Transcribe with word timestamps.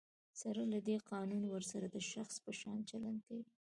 سره 0.41 0.61
له 0.71 0.79
دی، 0.87 0.97
قانون 1.11 1.43
ورسره 1.49 1.87
د 1.89 1.97
شخص 2.11 2.35
په 2.45 2.51
شان 2.59 2.77
چلند 2.89 3.19
کوي. 3.27 3.43